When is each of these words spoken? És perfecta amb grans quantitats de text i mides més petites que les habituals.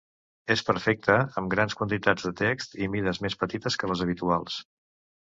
És 0.53 0.63
perfecta 0.69 1.17
amb 1.41 1.53
grans 1.55 1.77
quantitats 1.81 2.27
de 2.31 2.33
text 2.41 2.75
i 2.87 2.91
mides 2.97 3.23
més 3.29 3.39
petites 3.45 3.81
que 3.83 3.95
les 3.95 4.07
habituals. 4.09 4.63